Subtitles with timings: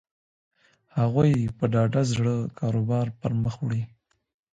[0.97, 3.81] هغوی په ډاډه زړه کاروبار پر مخ وړي.